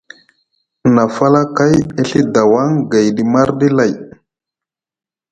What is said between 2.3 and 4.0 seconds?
dawaŋ gayɗi marɗi lay.